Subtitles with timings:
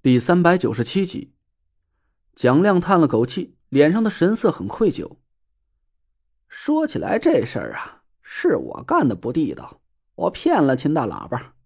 [0.00, 1.32] 第三百九十七集，
[2.36, 5.16] 蒋亮叹了口气，脸上的神色很愧疚。
[6.46, 9.80] 说起来，这事儿啊，是我干的不地道，
[10.14, 11.56] 我骗了秦大喇叭。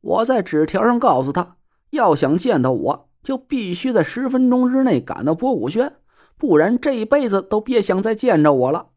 [0.00, 1.56] 我在纸条上告诉他，
[1.90, 5.96] 要想见到我，就必须在十分钟之内赶到博古轩，
[6.36, 8.90] 不然这一辈子都别想再见着我了。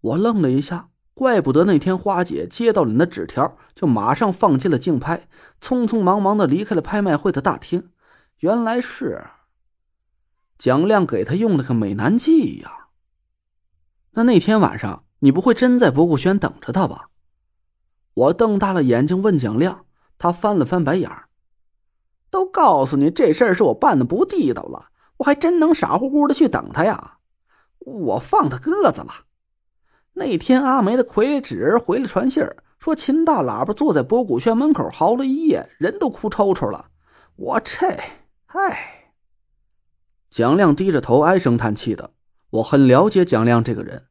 [0.00, 0.88] 我愣了一下。
[1.20, 5.28] 怪不得那天花姐接到了你的纸条，就马上放弃了竞拍，
[5.60, 7.90] 匆匆忙忙的离开了拍卖会的大厅。
[8.38, 9.26] 原来是
[10.56, 12.86] 蒋亮给他用了个美男计呀。
[14.12, 17.10] 那那天晚上你不会真在博古轩等着他吧？
[18.14, 19.84] 我瞪大了眼睛问蒋亮，
[20.16, 21.28] 他翻了翻白眼儿。
[22.30, 24.86] 都告诉你这事儿是我办的不地道了，
[25.18, 27.18] 我还真能傻乎乎的去等他呀？
[27.80, 29.26] 我放他鸽子了。
[30.14, 32.42] 那天阿梅的傀儡纸人回来传信
[32.78, 36.90] 说秦大喇叭坐在博古轩门口嚎了一夜，人都哭抽抽了。
[37.36, 37.86] 我这，
[38.46, 39.12] 唉。
[40.30, 42.12] 蒋亮低着头唉声叹气的。
[42.50, 44.06] 我很了解蒋亮这个人，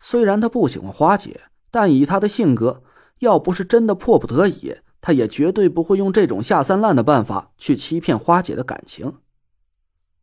[0.00, 2.82] 虽然他不喜欢花姐，但以他的性格，
[3.18, 9.18] 要不是真的迫不得已，他也绝对不会用这种下三滥的办法去欺骗花姐的感情。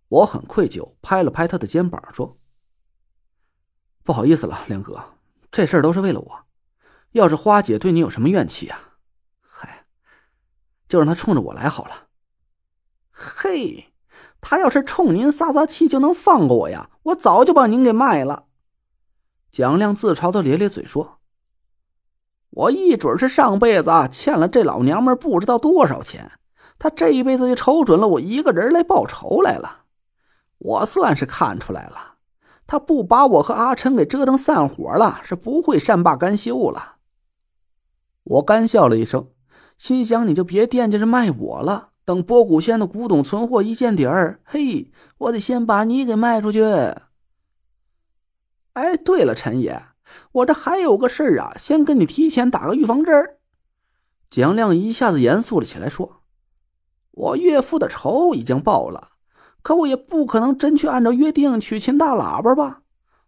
[0.08, 2.38] 我很愧疚，拍了拍他的肩膀说
[4.04, 5.00] ：“不好意思了，亮哥。”
[5.52, 6.46] 这事儿都是为了我，
[7.12, 8.80] 要是花姐对你有什么怨气啊，
[9.42, 9.86] 嗨，
[10.88, 12.08] 就让她冲着我来好了。
[13.10, 13.92] 嘿，
[14.42, 18.46] 她要是冲您撒撒气就能放过我呀，我早就把您给卖了。
[19.52, 21.20] 蒋亮自嘲的咧咧嘴说
[22.52, 26.32] ：“我一准是上辈子欠了这老娘们不知道多少钱，
[26.78, 29.86] 她这一辈子就瞅准了我一个人来报仇来了，
[30.60, 32.06] 我算是看出来了。”
[32.70, 36.98] 他不把我和阿琛给折腾散伙了，是不会善罢甘休了。
[38.22, 39.32] 我干笑了一声，
[39.76, 41.90] 心想：你就别惦记着卖我了。
[42.06, 46.64] 等波古轩的古董存货一见底儿，嘿，我得先把你给卖出去。
[48.74, 49.82] 哎，对了，陈爷，
[50.34, 53.38] 我这还有个事儿啊，先跟你提前打个预防针。
[54.30, 56.22] 蒋亮一下子严肃了起来，说
[57.10, 59.14] ：“我岳父的仇已经报了。”
[59.62, 62.82] 可我也不可能真去按照约定娶秦大喇叭吧？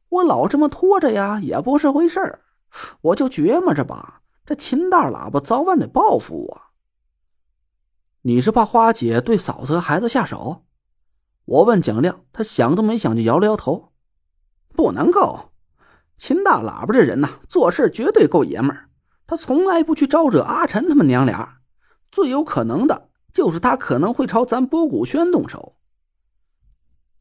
[0.10, 2.42] 我老这么拖着呀，也不是回事儿。
[3.02, 6.62] 我就琢磨着吧，这秦大喇叭早晚得报复我。
[8.24, 10.64] 你是怕花姐对嫂子和孩子下手？
[11.46, 13.92] 我问蒋亮，他想都没想就摇了摇头。
[14.76, 15.52] 不能够，
[16.18, 18.90] 秦大喇叭这人呐，做事绝对够爷们儿。
[19.28, 21.58] 他从来不去招惹阿晨他们娘俩，
[22.12, 25.76] 最有可能的就是他可能会朝咱波古轩动手。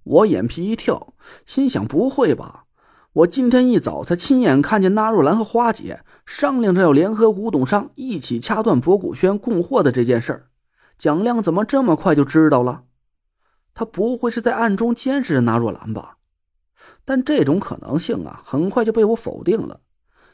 [0.05, 2.65] 我眼皮一跳，心想：不会吧？
[3.12, 10.47] 我今天一早才亲眼看见纳若兰和花姐商量着要联合古董商一起掐断博古轩供货的这件事儿。
[10.97, 12.84] 蒋亮怎么这么快就知道了？
[13.75, 16.19] 他不会是在暗中监视着纳若兰吧？
[17.05, 19.81] 但这种可能性啊，很快就被我否定了。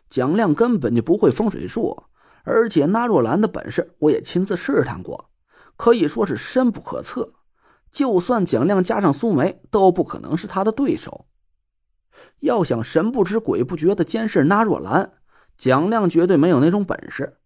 [0.08, 2.04] 蒋亮根本就不会风水术，
[2.44, 5.30] 而且纳若兰的本事我也亲自试探过，
[5.76, 7.32] 可以说是深不可测。
[7.90, 11.26] 就算蒋亮加上苏梅，都不可能是他的对手。
[12.40, 15.12] 要想神不知鬼不觉的监视纳若兰，
[15.56, 17.38] 蒋亮绝对没有那种本事。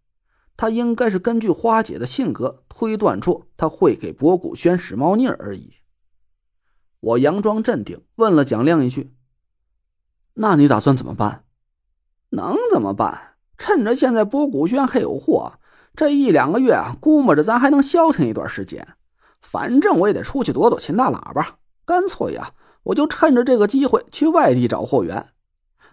[0.56, 5.74] 他应该是根据花姐的性格推断出他会给博古轩使猫腻而已。
[7.00, 9.14] 我佯装镇定，问了蒋亮一句
[10.34, 11.44] ：“那你打算怎么办
[12.30, 13.36] ？”“能怎么办？
[13.56, 15.54] 趁着现在博古轩还有货，
[15.96, 18.86] 这一两个月啊，估摸着咱还能消停一段时间。”
[19.42, 22.52] 反正我也得出去躲躲秦大喇叭，干脆呀，
[22.84, 25.30] 我就趁着这个机会去外地找货源。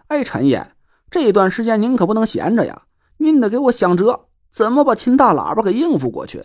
[0.08, 0.72] 哎，陈爷，
[1.10, 2.82] 这段时间您可不能闲着呀，
[3.16, 6.44] 您得给我想辙，怎么把秦大喇叭给应付过去。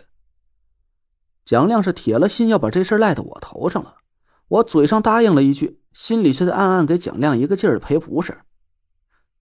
[1.44, 3.96] 蒋亮是铁了心要把这事赖到我头上了，
[4.48, 8.38] 我嘴上答应了一句，心里却在暗暗给蒋亮一个劲儿赔不是。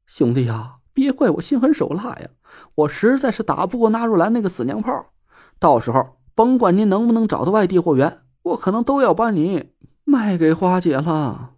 [0.05, 2.29] 兄弟呀，别怪我心狠手辣呀，
[2.75, 5.13] 我实在是打不过纳若兰那个死娘炮，
[5.57, 6.17] 到时候。
[6.35, 9.71] 甭管您能不能找到外地货源，我可能都要把你
[10.03, 11.51] 卖给花姐了。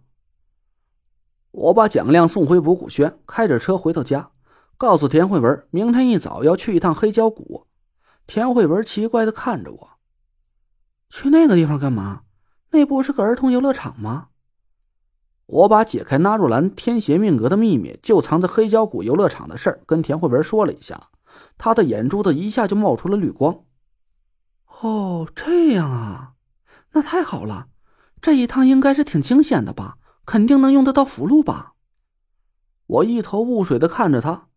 [1.50, 4.30] 我把蒋亮送回博古轩，开着车回到家，
[4.76, 7.66] 告诉田慧文，明天一早要去一趟黑胶谷。
[8.26, 9.90] 田慧文奇怪的看着我
[11.08, 12.22] ：“去那个地方干嘛？
[12.72, 14.28] 那不是个儿童游乐场吗？”
[15.46, 21.08] 我把解开纳若兰天邪命格的秘密，就藏在黑胶谷游乐场的事儿跟田慧文说了一下，
[21.56, 23.60] 他的眼珠子一下就冒出了绿光。
[24.80, 26.32] 哦，这样啊，
[26.92, 27.68] 那太好了，
[28.20, 29.96] 这一趟应该是挺惊险的吧？
[30.26, 31.72] 肯定能用得到符箓吧？
[32.86, 34.48] 我一头雾水的看着他，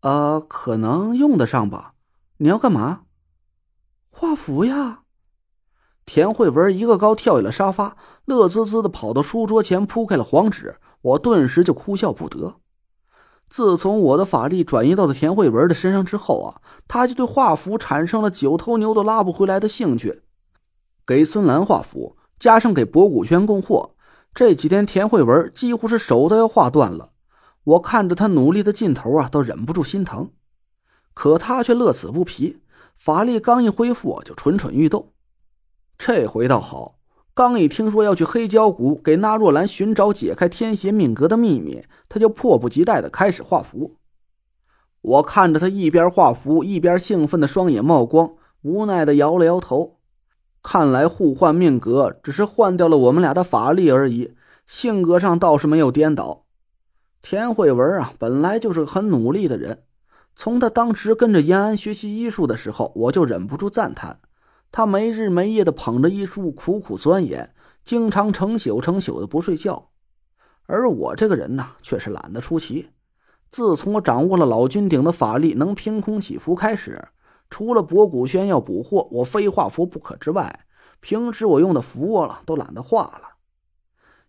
[0.00, 1.94] 呃，可能用得上吧？
[2.38, 3.02] 你要干嘛？
[4.10, 5.02] 画符呀？
[6.04, 12.60] 田慧文一个高跳下了沙发，乐滋滋的跑到书桌前铺开了黄纸，我顿时就哭笑不得。
[13.48, 20.22] 自从我的法力转移到了田慧文的身上之后啊，他就对画符产生了九头牛都拉不回来的兴趣。
[21.06, 23.94] 给孙兰画符，加上给博古轩供货，
[24.34, 27.12] 这几天田慧文几乎是手都要画断了。
[27.62, 30.30] 我看着他努力的劲头啊，都忍不住心疼。
[31.14, 32.60] 可他却乐此不疲，
[32.96, 35.12] 法力刚一恢复就蠢蠢欲动。
[35.96, 36.95] 这回倒好，
[37.36, 43.96] 刚一听说要去黑胶谷给纳若兰寻找解开天邪命格的秘密，他就迫不及待的开始画符。
[45.02, 48.30] 我看着他一边画符，一边兴奋的双眼冒光，
[48.62, 49.98] 无奈的摇了摇头。
[50.62, 54.34] 看来互换命格只是换掉了我们俩的法力而已，
[54.64, 56.46] 性格上倒是没有颠倒。
[57.20, 59.82] 田慧文啊，本来就是个很努力的人，
[60.34, 64.20] 从他当时跟着延安学习医术的时候，我就忍不住赞叹。
[64.70, 67.54] 他没日没夜的捧着医书苦苦钻研，
[67.84, 69.90] 经常成宿成宿的不睡觉。
[70.66, 72.90] 而我这个人呢，却是懒得出奇。
[73.50, 77.08] 自从我掌握了老君鼎的法力，能凭空起伏开始，
[77.48, 80.66] 除了博古轩要捕获，我非画符不可之外，
[81.00, 83.36] 平时我用的符了都懒得画了。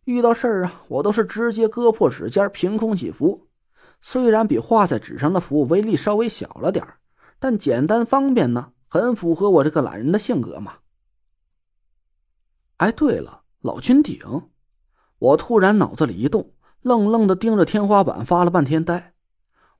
[0.06, 3.48] 遇到事儿啊，我都是直接割破指尖，凭空起符。
[4.00, 6.86] 虽然比画在纸上的符威力稍微小了点
[7.39, 8.72] 但简单方便呢。
[8.88, 10.74] 很符合我这个懒人的性格嘛。
[12.78, 14.19] 哎，对了，老君鼎，
[15.19, 16.51] 我突然脑子里一动，
[16.81, 19.13] 愣愣的盯着天花板发了半天呆。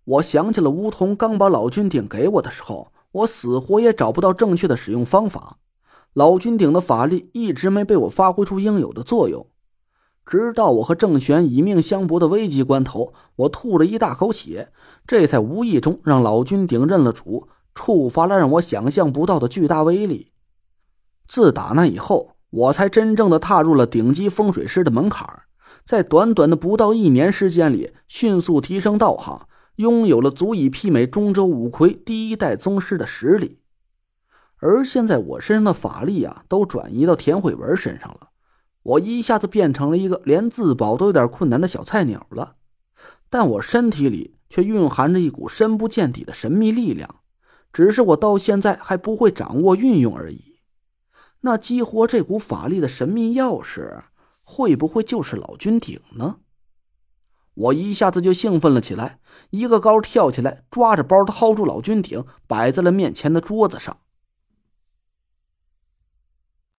[0.04, 5.58] 我想起了梧桐刚把老君鼎给我的时候，我死活也找不到正确的使用方法。
[6.14, 9.48] 老君鼎的法力一直没被我发挥出应有的作用，
[10.26, 14.72] 直到我和郑玄以命相搏的危急关头，我吐了一大口血，
[15.06, 17.48] 这才无意中让老君鼎认了主。
[17.78, 20.32] 触发了让我想象不到的巨大威力。
[21.28, 25.44] 自打那以后，我才真正的踏入了顶级风水师的门槛
[25.86, 33.60] 在短短的不到一年时间里，迅速提升道行，拥有了足以媲美中州五魁第一代宗师的实力。
[34.60, 38.30] 而现在，我身上的法力啊，都转移到田慧文身上了，
[38.82, 42.56] 我一下子变成了一个连自保都有点困难的小菜鸟了。
[43.30, 47.18] 但我身体里却蕴含着一股深不见底的神秘力量。
[47.78, 50.62] 只是我到现在还不会掌握运用而已。
[51.42, 54.00] 那激活这股法力的神秘钥匙，
[54.42, 56.38] 会不会就是老君鼎呢？
[57.54, 59.20] 我一下子就兴奋了起来，
[59.52, 63.98] 一个高跳起来，抓着包掏出老君鼎，摆在了面前的桌子上。